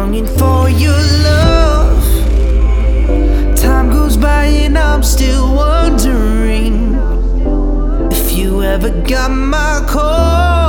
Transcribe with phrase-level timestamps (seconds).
[0.00, 2.02] longing for your love.
[3.54, 6.94] Time goes by and I'm still wondering
[8.10, 10.59] if you ever got my call.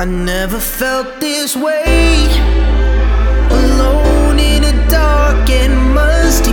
[0.00, 2.28] I never felt this way.
[3.50, 6.47] Alone in a dark and musty.